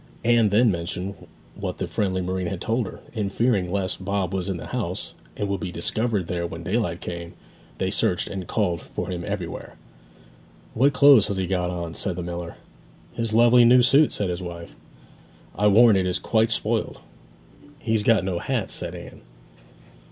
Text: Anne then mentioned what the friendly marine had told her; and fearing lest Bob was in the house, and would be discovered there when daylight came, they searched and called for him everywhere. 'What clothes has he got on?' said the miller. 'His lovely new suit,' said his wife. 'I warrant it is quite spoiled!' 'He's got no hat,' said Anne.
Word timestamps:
Anne 0.25 0.49
then 0.49 0.71
mentioned 0.71 1.13
what 1.53 1.77
the 1.77 1.87
friendly 1.87 2.21
marine 2.23 2.47
had 2.47 2.59
told 2.59 2.87
her; 2.87 3.01
and 3.13 3.31
fearing 3.31 3.71
lest 3.71 4.03
Bob 4.03 4.33
was 4.33 4.49
in 4.49 4.57
the 4.57 4.65
house, 4.65 5.13
and 5.37 5.47
would 5.47 5.59
be 5.59 5.71
discovered 5.71 6.25
there 6.25 6.47
when 6.47 6.63
daylight 6.63 6.99
came, 7.01 7.35
they 7.77 7.91
searched 7.91 8.27
and 8.27 8.47
called 8.47 8.81
for 8.81 9.09
him 9.09 9.23
everywhere. 9.23 9.75
'What 10.73 10.93
clothes 10.93 11.27
has 11.27 11.37
he 11.37 11.45
got 11.45 11.69
on?' 11.69 11.93
said 11.93 12.15
the 12.15 12.23
miller. 12.23 12.55
'His 13.13 13.31
lovely 13.31 13.63
new 13.63 13.83
suit,' 13.83 14.11
said 14.11 14.31
his 14.31 14.41
wife. 14.41 14.73
'I 15.55 15.67
warrant 15.67 15.99
it 15.99 16.07
is 16.07 16.17
quite 16.17 16.49
spoiled!' 16.49 16.97
'He's 17.77 18.01
got 18.01 18.23
no 18.25 18.39
hat,' 18.39 18.71
said 18.71 18.95
Anne. 18.95 19.21